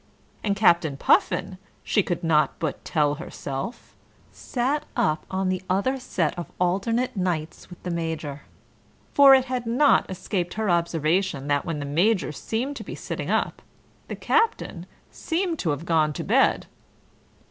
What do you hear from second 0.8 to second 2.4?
Puffin, she could